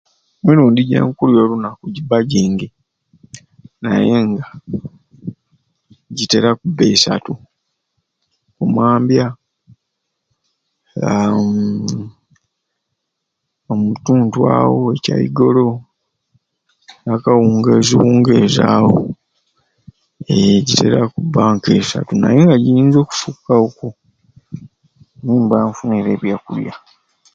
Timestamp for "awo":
14.57-14.77, 18.75-18.93